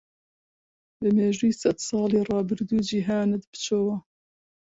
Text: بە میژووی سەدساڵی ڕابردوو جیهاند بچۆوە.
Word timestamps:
بە 0.99 1.07
میژووی 1.17 1.57
سەدساڵی 1.61 2.25
ڕابردوو 2.29 2.85
جیهاند 2.87 3.41
بچۆوە. 3.51 3.95